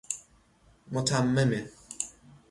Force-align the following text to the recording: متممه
متممه 0.91 1.61